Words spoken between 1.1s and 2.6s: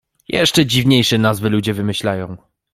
nazwy ludzie wymyślają